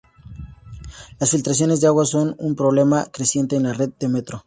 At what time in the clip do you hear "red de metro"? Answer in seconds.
3.73-4.39